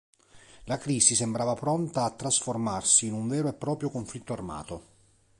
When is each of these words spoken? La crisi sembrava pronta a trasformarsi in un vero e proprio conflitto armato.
La 0.63 0.79
crisi 0.79 1.13
sembrava 1.13 1.53
pronta 1.53 2.05
a 2.05 2.09
trasformarsi 2.09 3.05
in 3.05 3.13
un 3.13 3.27
vero 3.27 3.49
e 3.49 3.53
proprio 3.53 3.91
conflitto 3.91 4.33
armato. 4.33 4.83